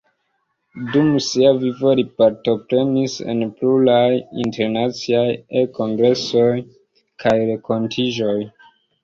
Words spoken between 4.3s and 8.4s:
internaciaj e-kongresoj kaj renkontiĝoj.